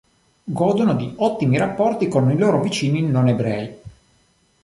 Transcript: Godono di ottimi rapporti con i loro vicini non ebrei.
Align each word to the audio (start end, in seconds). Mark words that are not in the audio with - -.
Godono 0.45 0.95
di 0.95 1.13
ottimi 1.17 1.59
rapporti 1.59 2.07
con 2.07 2.31
i 2.31 2.35
loro 2.35 2.59
vicini 2.59 3.03
non 3.03 3.27
ebrei. 3.27 3.77